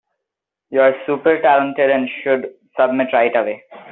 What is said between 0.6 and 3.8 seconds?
You are super talented and should submit right away.